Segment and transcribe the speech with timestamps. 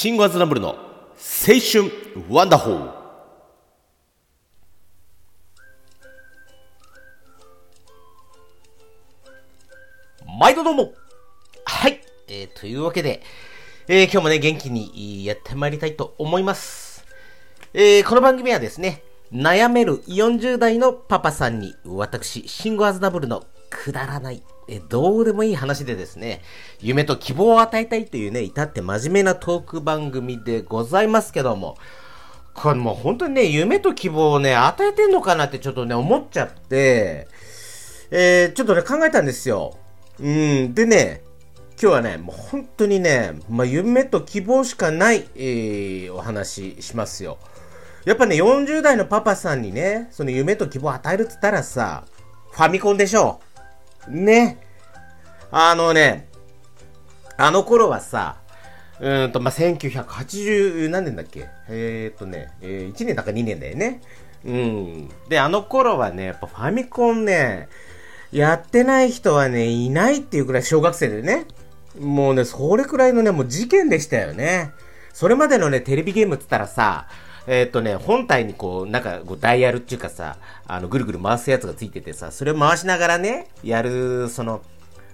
[0.00, 0.76] シンゴアズナブルの青
[1.60, 1.92] 春
[2.30, 2.90] ワンダホー。
[10.38, 10.94] 毎度どうも。
[11.66, 13.20] はい、えー、というわけで、
[13.88, 17.04] えー、今日もね、元気にやってまいりたいと思います。
[17.74, 26.42] えー、この番組はですね、悩める40代のパパさんに、私、シンゴアズナブルのくだらない、えどうでもいい話でですね、
[26.80, 31.76] 夢と希望を与えたいというね、至って真面目なトーク番組でございますけども、
[32.52, 37.28] これもう本当にね、夢と希望をね、与えてんのかなってちょっとね、思っちゃって、
[38.10, 39.78] えー、ちょっとね、考えたんですよ。
[40.18, 41.22] うん、でね、
[41.80, 47.38] 今日はね、もう本当にね、まあ、夢と希望しかない、えーお話ししますよ。
[48.04, 52.04] やっぱね、40代のパパさんにね、その夢と希望を与えるっつったらさ、
[52.50, 53.40] ファミコンでしょ。
[54.08, 54.58] ね。
[55.50, 56.28] あのね、
[57.36, 58.36] あの頃はさ、
[59.00, 61.48] うんと、まあ、1980何年だっけ？
[61.68, 64.00] えー、っとね、えー1年だか2年だよね。
[64.44, 65.08] うん。
[65.28, 67.68] で、あの頃はね、やっぱファミコンね、
[68.32, 71.46] やってない人はね、いないっていうくらい小学生でね。
[71.98, 74.70] もうね、それくらいのね、もう事件でしたよね。
[75.12, 77.08] それまでのね、テレビゲームっつったらさ、
[77.46, 84.62] えーっとね、本体にこう、なんかこう、ダイヤルっていうかさ、あの、ぐるぐる回すやつがついててさ、それを回しながらね、やる、その、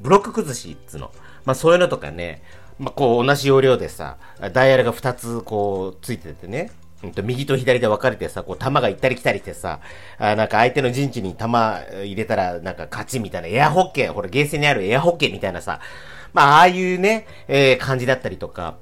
[0.00, 1.12] ブロック崩しっつうの。
[1.44, 2.42] まあそういうのとかね、
[2.78, 4.16] まあこう同じ要領でさ、
[4.52, 6.70] ダイヤルが2つこうついててね、
[7.02, 9.80] うんと右と左で分かれてさ、こう弾が行ったり来たりしてさ、
[10.18, 15.80] あなんか相手の陣地に弾入れたらなんか勝ちみたいな、エアホッケー、これゲーセンにあるエアホッケーみたいなさ、
[16.32, 18.76] まあああいうね、えー感じだったりとか、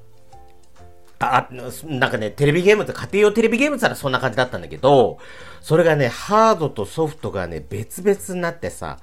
[1.19, 1.47] あ、
[1.85, 5.19] なんかね、テレビゲームって家庭用テレビゲームって言ったらそんな感じだったんだけど、
[5.61, 8.99] それがね、ハードとソフトがね、別々になってさ、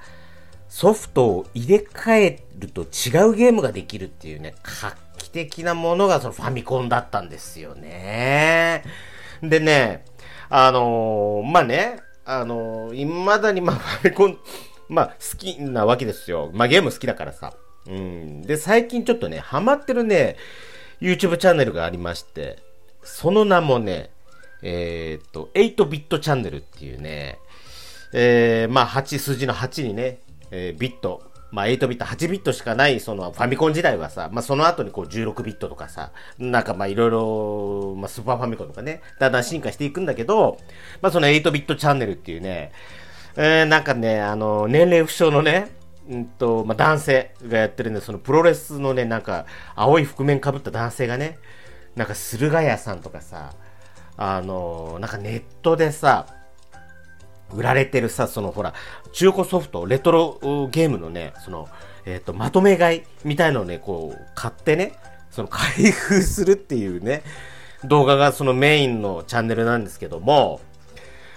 [0.68, 2.84] ソフトを入れ替えると違
[3.28, 8.82] うゲームができるっていうね、画期的なものがそのファミコンだったんですよね。
[9.42, 10.04] でね、
[10.48, 14.38] あのーまあね、あのー未だにまあファミコン、
[14.88, 16.50] まあ好きなわけですよ。
[16.54, 17.52] まあゲーム好きだからさ。
[17.86, 18.42] うん。
[18.42, 20.36] で、最近ちょっとね、ハマってるね、
[21.00, 22.58] YouTube チャンネルがありまして、
[23.02, 24.10] その名もね、
[24.62, 27.38] えーっと、8ビットチャンネルっていうね、
[28.12, 30.18] えー、まあ、8、数字の8にね、
[30.50, 40.58] えービット、まあ、8ビット、8ビットしかない、その、ファミコン時代はさ、まあ、その後にこう、16ビットとかさ、なんかまあ、いろいろ、まあ、スーパーファミコンとかね、だんだん進化していくんだけど、
[41.02, 42.72] まあ、その8ビットチャンネルっていうね、
[43.36, 45.68] えー、なんかね、あの、年齢不詳のね、
[46.08, 51.38] うんと、まあ、男性がやってるんで、そのプロレスのね、なんか、青い覆面かぶった男性がね、
[51.96, 53.54] なんか、駿河屋さんとかさ、
[54.16, 56.26] あの、なんかネットでさ、
[57.52, 58.74] 売られてるさ、そのほら、
[59.12, 61.68] 中古ソフト、レトロゲームのね、その、
[62.04, 64.92] えっ、と、まとめ買いみたいのをね、こう、買ってね、
[65.30, 67.22] その開封するっていうね、
[67.84, 70.60] 動画がそのメインのチャンネルなんですけども、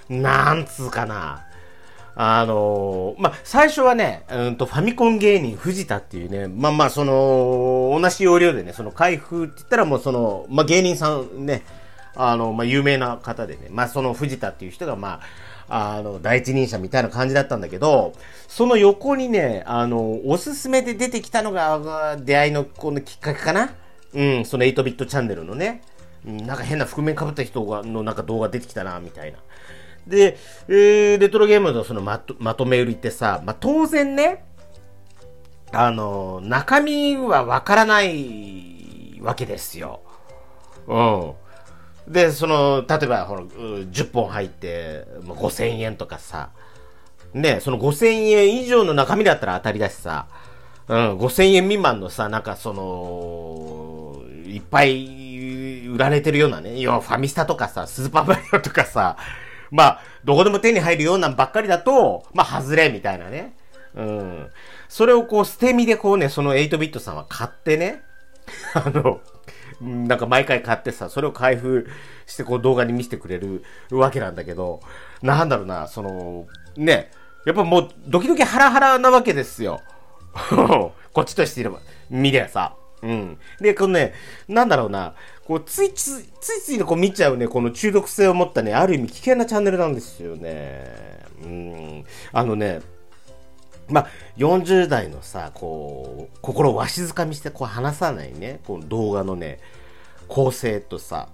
[0.10, 1.46] なんつうかな、
[2.22, 11.64] あのーまあ、最初はね、うんと、ファミコン芸人藤田っていうね、まあまあ、その、同じ要領でね、その開封って言ったらもうその、まあ芸人さんね、
[12.16, 15.22] あの、まあ有名な方でね、まあその藤田っていう人がま
[15.70, 18.12] あ、あの、第一人者みたいな感じだったんだけど、
[18.50, 23.70] その横にね、あの、おすすめで出てきたのが、出会いのこのきっかけかな
[24.14, 25.84] うん、その8ビットチャンネルのね、
[26.28, 29.38] うんなんか変な覆面かぶった人がのなんか動画出てきたな、みたいな。
[30.08, 30.38] で、
[30.68, 34.46] えーレトロゲームのそのまとまとめ売りってさ、まあ、当然ね、
[35.72, 40.02] あの、中身はわからないわけですよ。
[40.88, 41.34] うん。
[42.14, 46.50] で、その、例えば、ほら、う10本入って、まあ5000円とかさ、
[47.34, 50.28] ね、その5000円以上の中身だったら当たりだしさ、
[50.88, 59.18] うん、5000円未満のさ、なんかその、いっぱい売られてるようなね、要はファミスタとかさ、スーパーマリオとかさ、
[59.72, 63.56] まあ、どこでも手に入るようなんばっかりだと、まあ、外れみたいなね。
[63.96, 64.50] うん。
[64.88, 68.04] それをこう、捨て身でこうね、その8ビットさんは買ってね、
[68.74, 69.22] あの、
[69.82, 71.88] なんか毎回買ってさ、それを開封
[72.26, 74.82] してこう動画に見せてくれるわけなんだけど、
[75.22, 77.12] なんだろうな、その、ね、
[77.46, 79.82] やっぱもうドキドキハラハラなわけですよ。
[81.14, 81.80] こっちとしていれば、
[82.10, 82.76] 見りゃさ。
[83.02, 83.38] うん。
[83.60, 84.14] で、このね、
[84.48, 85.16] なんだろうな、
[85.46, 90.86] こう、ついつい、ついついねこう見ちゃうね、この中毒性を持ったね、ある意味危険なチャンネルなんですよね。
[91.44, 92.06] うん。
[92.32, 92.82] あのね、
[93.88, 94.06] ま、
[94.38, 99.60] 40代のさ、こう、心をわしづかみしてこう話さないね、この動画のね、
[100.28, 101.30] 構成とさ、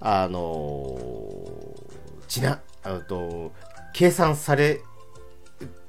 [0.00, 1.92] あのー
[2.32, 3.52] ちな、あと、
[3.92, 4.80] 計算され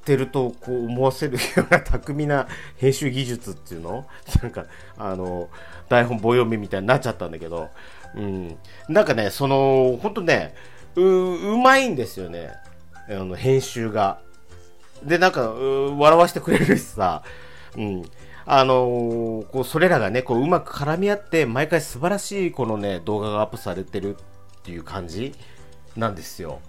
[0.03, 2.47] ってるとこう思わせるような巧みな
[2.77, 4.05] 編集技術っていうの？
[4.43, 4.65] なんか
[4.97, 5.49] あの
[5.87, 7.69] 台本棒読みみたいになっちゃったんだけど、
[8.15, 8.57] うん、
[8.89, 10.53] なんかねその本当ね
[10.95, 12.51] ううまいんですよね。
[13.09, 14.19] あの編集が。
[15.03, 17.23] でなんか笑わせてくれるしさ、
[17.75, 18.03] うん、
[18.45, 25.33] あの、こうそれらがねこううまく絡み合って毎回素晴らしいこのね動画がアップされてるっていう感じ
[25.97, 26.61] なんですよ。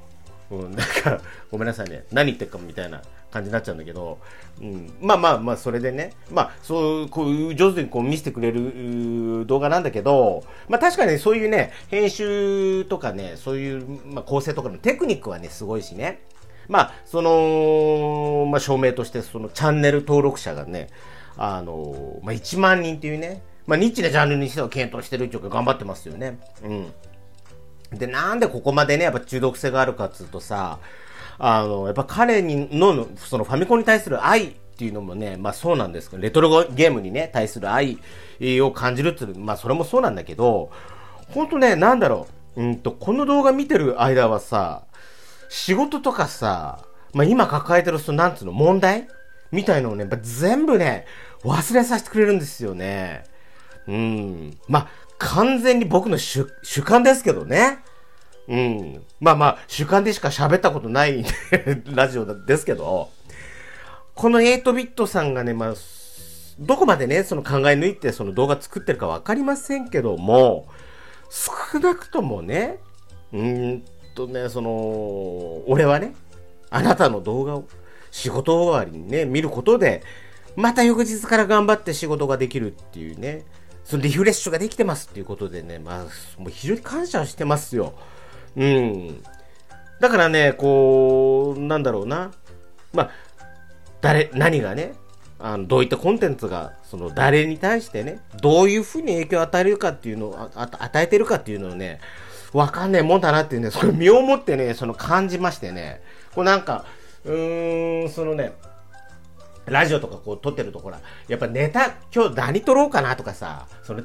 [0.51, 1.21] うん、なんか
[1.51, 2.07] ごめんなさいね。
[2.11, 3.03] 何言ってるかみたいな。
[3.35, 4.19] 感じになっちゃうんだけど、
[4.61, 16.23] うん、まあまあまあそれでねまあそうこう上手にこう見せてくれる動画なんだけどまあ確かにそういうね編集とかねそういう、まあ、構成とかのテクニックはねすごいしね
[16.69, 20.89] まあその、まあ、証明としてそのチャンネル登録者がね
[21.37, 26.39] あの、まあ、1万人っていうね、まあ、ニッチなジャンルにしては検討してるっていうか頑張ってますよね。
[26.63, 26.93] うん。
[27.99, 30.79] で、なんでここまでね、やっぱ中毒性があるかっつうとさ、
[31.39, 37.99] あの、やっぱ彼にの、そのファミコンに対する愛っていうのもね、まあそうなんですけど、レトロゲームにね、対する愛
[38.61, 40.71] を感じるっていう、まあそれもそうなんだけど、
[41.29, 42.27] ほんとね、なんだろ
[42.57, 44.85] う、うんと、この動画見てる間はさ、
[45.49, 49.09] 仕事とかさ、まあ今抱えてるその、なんつうの、問題？
[49.53, 51.07] みたいのをね、やっぱ全部ね、
[51.45, 53.23] 忘れさせてくれるんですよね。
[53.87, 54.59] うん。
[54.67, 54.89] まあ、
[55.19, 57.79] 完全に僕の主主観ですけどね。
[58.49, 59.03] うん。
[59.21, 61.25] まあまあ、主観でしか喋ったことない
[61.87, 63.11] ラジオですけど、
[64.15, 65.75] この8ビットさんがね、まあ、
[66.59, 70.69] どこまでね、その考え抜いてその動画作ってるかわかりませんけども、
[71.31, 72.79] 少なくともね、
[73.33, 74.71] うんとね、その、
[75.67, 76.15] 俺はね、
[76.71, 77.65] あなたの動画を
[78.11, 80.03] 仕事終わりにね、見ることで、
[80.57, 83.45] また翌日から頑張って仕事ができるっていうね、
[83.85, 87.95] そのリフレッシュができてますっていうことでね、まあ、もう非常に感謝してますよ。
[88.57, 89.23] うん。
[90.01, 92.33] だからね、こう、なんだろうな。
[92.93, 93.11] まあ、
[94.01, 94.95] 誰、何がね、
[95.39, 102.01] あのどういったコンテンツが、その誰に対してね、どういうふうに影響を与えるかっていうのを、与えてるかっていうのをね、
[102.53, 106.03] わかんないもんだなっていうね、それ身をもってね、その感じましてね、
[106.35, 106.85] こうなんか、
[107.25, 108.53] うーん、そのね、
[109.67, 110.97] ラジオとかこう撮ってるところ
[111.27, 114.05] やっぱネタ、今日何撮ろうかなとかさ、その、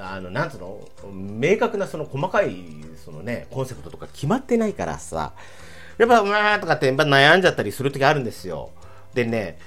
[0.00, 0.80] あの、なんつうの、
[1.12, 2.64] 明確なその細かい、
[3.04, 5.32] そのね、コンセプトとか決まってないからさ、
[5.98, 8.70] やっぱ、うわーとかってやっぱ悩んじゃったりする時あるんですよ。
[9.14, 9.58] でね、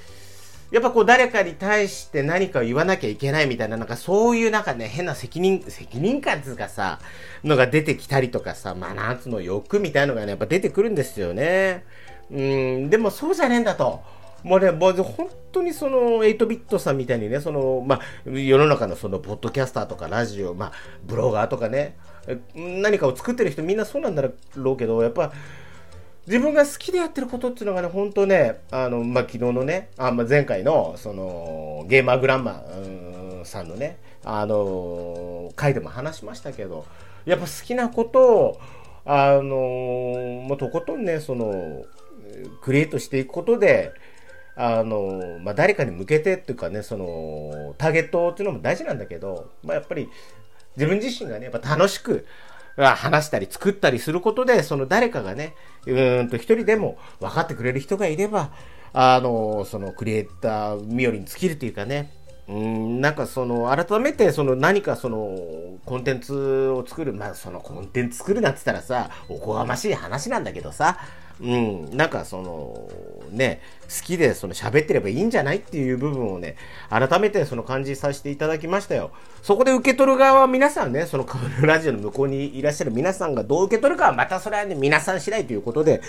[0.72, 7.00] やっぱこう誰かに対して何かを言わなきゃいけないみたいな、なんかそういうなんかね、変な責任、責任感つうかさ、
[7.44, 11.86] のが出てきたりとかさ、まあなんつうの欲みたいのがね、やっぱ出てくるんですよね。
[12.30, 14.02] うん、でもそうじゃねえんだと。
[14.44, 20.72] もうね、もう本当にその8ビットさんみたいにね、その、まあ、世の中のその、ポッドキャスターとかラジオ、まあ、
[21.06, 21.98] ブロガーとかね、
[22.56, 24.24] 何かを作ってる人みんなそうなんだ
[24.56, 25.32] ろうけど、やっぱ、
[26.28, 36.86] 自分が好きでやってることっていうのがね、本当ね、あの、まあ、昨日のね、あまあ、前回の、その、ゲーマーグランマーさんのね、あの、回でも話しましたけど、
[37.26, 38.60] やっぱ好きなことを、
[39.06, 39.42] あの、
[40.48, 41.84] もうとことんね、その、
[42.62, 43.92] クリエイトしていくことで、
[44.62, 50.10] あの、まあ、誰かに向けてっていうかね、その、ターゲットっていうのも大事なんだけど、まあ、やっぱり
[50.76, 52.28] 自分自身がね、やっぱ楽しく、
[52.76, 58.52] 話したり作ったりすることで、その誰かがね、うんと一人でも分かってくれる人がいれば、
[58.94, 62.12] あの、そのクリエイター身寄りに尽きるというかね、
[62.48, 65.38] うん、なんかその、改めてその何かその、
[65.86, 70.98] コンテンツを作る、まあそのコンテンツ作るなって言ったらさ、おこがましい話なんだけどさ、
[71.42, 72.90] うん、なんかその、
[73.32, 76.56] ね、好きでその喋ってればいいんじゃないっていう部分をね、
[76.90, 79.12] 改めてその感じさせていただきましたよ。
[79.42, 81.28] そこで受け取る側は皆さんね、その
[81.62, 86.02] ラジオの向こうにいらっしゃる皆さんがどう受け取るかはまたそれはね、皆さん次第ということで、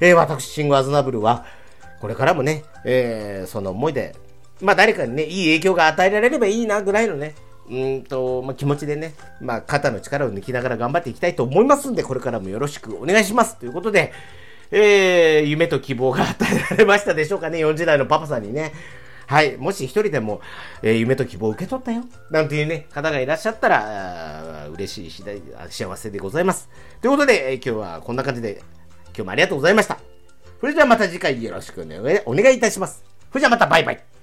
[0.00, 1.44] えー、私、シングアズナブルは、
[2.00, 4.16] これからもね、えー、その思いで
[4.62, 7.34] まあ誰かにね、いい影響が与えられればいいなぐらいのね、
[7.68, 13.56] うんと、まあ、気持ちでね、まあ、肩の力を抜きながら頑張っていきたいと思いますんで、これからもよろしくお願いします。
[13.56, 14.12] ということで、
[14.72, 18.72] えー、夢と希望が与えられましたでしょうかね、40代のパパさんにね。
[19.26, 19.56] はい。
[19.56, 20.40] もし一人でも、
[20.82, 22.04] えー、夢と希望を受け取ったよ。
[22.30, 26.68] なんていうね、方がいらっしゃったら、嬉しい次第、幸せでございます。
[27.00, 28.62] ということで、えー、今日はこんな感じで、
[29.08, 29.98] 今日もありがとうございました。
[30.60, 33.04] それではまた次回よろしくね、お願いいたします。
[33.30, 34.21] それじゃあまたバイバイ。